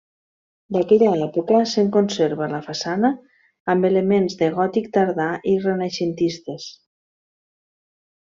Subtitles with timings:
[0.75, 3.11] D'aquella època se'n conserva la façana,
[3.75, 6.67] amb elements de gòtic tardà i renaixentistes.